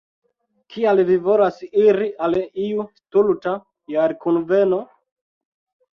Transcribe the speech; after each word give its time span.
Kial 0.75 1.01
vi 1.09 1.17
volas 1.27 1.59
iri 1.83 2.09
al 2.29 2.37
iu 2.69 2.85
stulta 3.03 3.53
jarkunveno? 3.97 4.85